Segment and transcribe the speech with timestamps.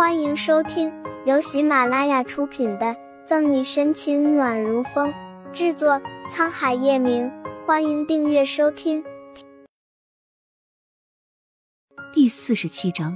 [0.00, 0.90] 欢迎收听
[1.26, 2.86] 由喜马拉雅出品的
[3.26, 5.12] 《赠你深情暖如风》，
[5.52, 7.30] 制作沧海夜明。
[7.66, 9.04] 欢迎订阅收听。
[12.14, 13.14] 第四十七章，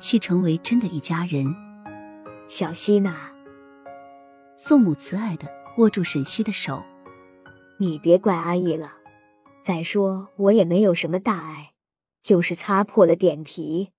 [0.00, 1.46] 西成为真的一家人。
[2.46, 3.14] 小希呢？
[4.54, 5.48] 宋母慈爱的
[5.78, 6.84] 握住沈西的手，
[7.78, 8.98] 你别怪阿姨了。
[9.64, 11.70] 再说我也没有什么大碍，
[12.22, 13.92] 就是擦破了点皮。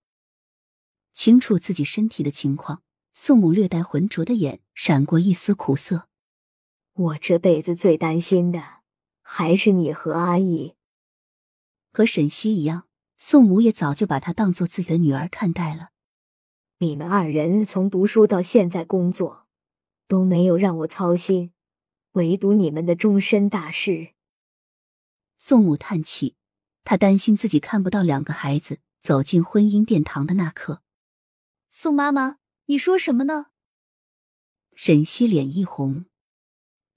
[1.20, 2.82] 清楚自己身体的情况，
[3.12, 6.08] 宋母略带浑浊的眼闪过一丝苦涩。
[6.94, 8.78] 我这辈子最担心的
[9.22, 10.76] 还是你和阿姨。
[11.92, 12.88] 和沈西一样，
[13.18, 15.90] 宋母也早就把她当做自己的女儿看待了。
[16.78, 19.46] 你们二人从读书到现在工作，
[20.08, 21.52] 都没有让我操心，
[22.14, 24.14] 唯独你们的终身大事。
[25.38, 26.38] 宋母叹气，
[26.86, 30.82] 她担心自己看不到两个孩子走进婚姻殿堂的那刻。
[31.72, 33.52] 宋妈妈，你说什么呢？
[34.74, 36.08] 沈西脸一红，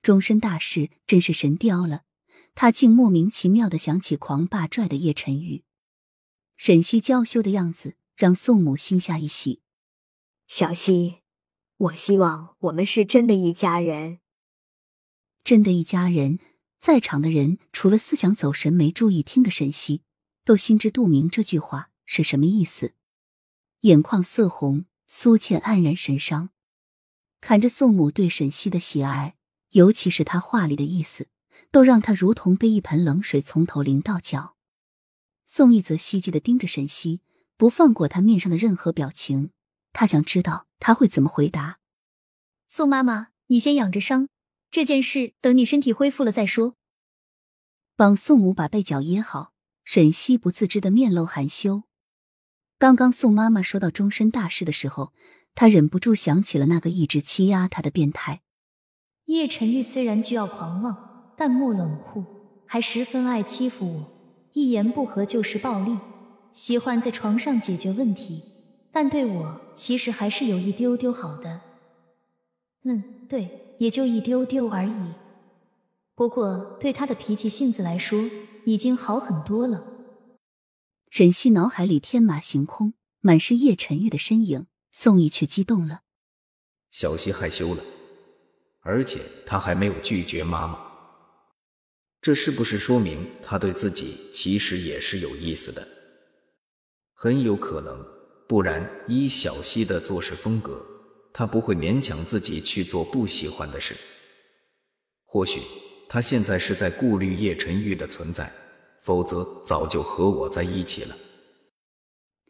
[0.00, 2.04] 终身大事真是神雕了。
[2.54, 5.64] 他竟莫名其妙的想起狂霸拽的叶晨玉。
[6.56, 9.60] 沈西娇羞的样子让宋母心下一喜。
[10.46, 11.18] 小西，
[11.76, 14.20] 我希望我们是真的一家人。
[15.44, 16.38] 真的一家人，
[16.78, 20.00] 在场的人除了思想走神没注意听的沈西，
[20.46, 22.94] 都心知肚明这句话是什么意思。
[23.82, 26.50] 眼眶色红，苏倩黯然神伤，
[27.40, 29.34] 看着宋母对沈西的喜爱，
[29.70, 31.26] 尤其是他话里的意思，
[31.72, 34.56] 都让他如同被一盆冷水从头淋到脚。
[35.46, 37.22] 宋一泽希冀的盯着沈西，
[37.56, 39.50] 不放过他面上的任何表情。
[39.92, 41.80] 他想知道他会怎么回答。
[42.68, 44.28] 宋妈妈，你先养着伤，
[44.70, 46.76] 这件事等你身体恢复了再说。
[47.96, 49.52] 帮宋母把被角掖好，
[49.84, 51.82] 沈西不自知的面露含羞。
[52.82, 55.12] 刚刚宋妈妈说到终身大事的时候，
[55.54, 58.40] 她忍不住想起了那个一直欺压她的变态
[59.26, 59.80] 叶晨玉。
[59.80, 62.24] 虽然倨傲狂妄，淡漠冷酷，
[62.66, 64.06] 还十分爱欺负我，
[64.54, 65.96] 一言不合就是暴力，
[66.52, 68.42] 喜欢在床上解决问题。
[68.90, 71.60] 但对我其实还是有一丢丢好的，
[72.82, 75.12] 嗯，对，也就一丢丢而已。
[76.16, 78.28] 不过对他的脾气性子来说，
[78.64, 79.84] 已经好很多了。
[81.12, 86.04] 沈西脑海里天马行空，满是叶晨玉的身影，宋毅却激动了。
[86.90, 87.84] 小西害羞了，
[88.80, 90.78] 而且他还没有拒绝妈妈，
[92.22, 95.86] 这是不是说明他对自己其实也是有意思的？
[97.12, 98.02] 很有可能。
[98.48, 100.82] 不然，依小溪的做事风格，
[101.30, 103.94] 他不会勉强自己去做不喜欢的事。
[105.26, 105.60] 或许
[106.08, 108.50] 他现在是在顾虑叶晨玉的存在，
[109.02, 111.16] 否则早就和我在一起了。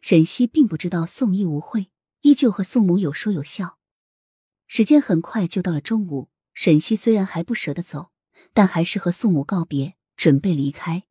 [0.01, 1.89] 沈西并不知道宋义无会，
[2.21, 3.79] 依旧和宋母有说有笑。
[4.67, 8.11] 时间很快就到了中午，沈西虽然还不舍得走，
[8.53, 11.03] 但还是和宋母告别，准备离开。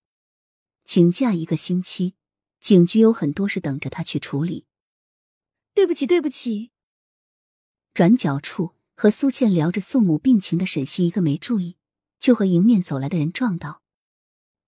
[0.84, 2.14] 请假一个星期，
[2.60, 4.66] 警局有很多事等着他去处理。
[5.74, 6.70] 对不起，对不起。
[7.92, 11.76] 转角处和苏倩聊着宋母病情的沈西一个没注意，
[12.20, 13.81] 就和迎面走来的人撞到，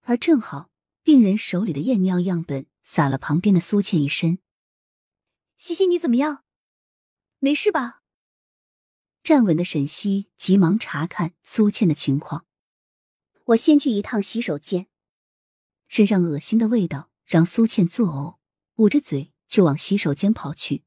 [0.04, 0.70] 而正好
[1.02, 4.38] 病人手里的验尿样本洒了旁边的苏倩一身。
[5.56, 6.44] 西西，你怎么样？
[7.38, 8.02] 没事吧？
[9.22, 12.46] 站稳的沈西急忙查看苏倩的情况。
[13.46, 14.88] 我先去一趟洗手间。
[15.88, 18.38] 身上恶心的味道让苏倩作呕，
[18.76, 20.84] 捂着嘴就往洗手间跑去。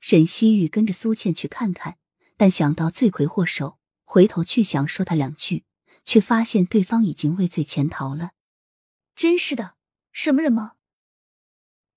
[0.00, 1.98] 沈西玉跟着苏倩去看看，
[2.36, 5.64] 但想到罪魁祸首，回头去想说他两句，
[6.04, 8.32] 却发现对方已经畏罪潜逃了。
[9.14, 9.76] 真是的，
[10.12, 10.76] 什么人吗？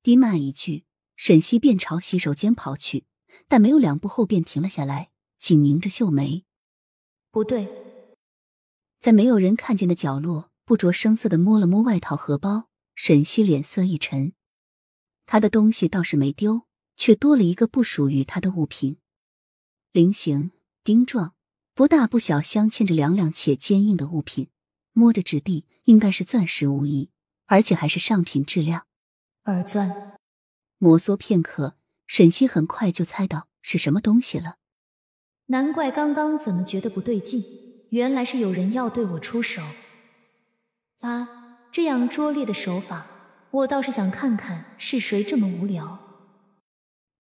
[0.02, 3.06] 低骂一句，沈西便朝洗手间跑去，
[3.48, 6.46] 但没有两步后便停了下来，紧拧着秀眉。
[7.32, 7.68] 不对，
[9.00, 12.70] 在没有人看见的角落，不着声色的摸了摸外套荷包。
[12.96, 14.34] 沈西脸色一沉，
[15.26, 16.68] 他的东西倒是没丢。
[16.96, 18.98] 却多了一个不属于他的物品，
[19.92, 20.52] 菱形、
[20.84, 21.34] 钉状、
[21.76, 24.50] 不大不小，镶嵌着两两且坚硬的物品，
[24.92, 27.10] 摸着质地应该是钻石无疑，
[27.48, 28.86] 而且还是上品质量。
[29.46, 30.14] 耳钻。
[30.78, 31.76] 摩挲片刻，
[32.06, 34.58] 沈西很快就猜到是什么东西了。
[35.48, 37.44] 难怪刚刚怎么觉得不对劲，
[37.90, 39.64] 原来是有人要对我出手。
[41.00, 43.08] 啊，这样拙劣的手法，
[43.50, 46.00] 我倒是想看看是谁这么无聊。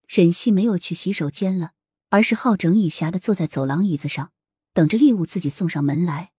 [0.07, 1.71] 沈西没有去洗手间了，
[2.09, 4.31] 而是好整以暇的坐在走廊椅子上，
[4.73, 6.31] 等着猎物自己送上门来。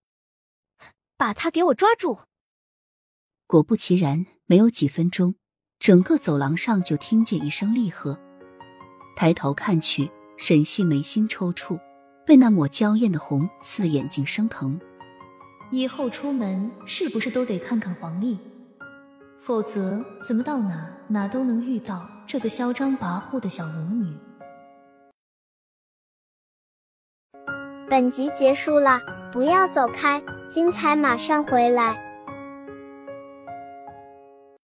[1.16, 2.20] 把他给我抓住！
[3.46, 5.36] 果不其然，没有几分钟，
[5.78, 8.18] 整个走廊上就听见一声厉喝。
[9.16, 11.78] 抬头看去，沈西眉心抽搐，
[12.26, 14.80] 被那抹娇艳的红刺的眼睛生疼。
[15.70, 18.38] 以后出门是不是都得看看黄历？
[19.38, 24.16] 否则怎么到哪哪都能遇到这个嚣张跋扈的小魔女？
[27.88, 29.00] 本集结束了，
[29.30, 32.13] 不要走开，精彩马上回来。